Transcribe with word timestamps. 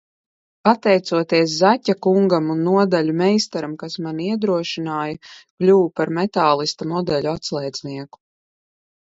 "Pateicoties 0.67 1.51
Zaķa 1.57 1.93
kungam 2.05 2.47
un 2.53 2.63
nodaļu 2.67 3.15
meistaram, 3.19 3.75
kas 3.83 3.99
mani 4.07 4.31
iedrošināja 4.37 5.19
kļuvu 5.27 5.85
par 6.01 6.15
"Metālista" 6.23 6.91
modeļu 6.95 7.33
atslēdznieku." 7.37 8.23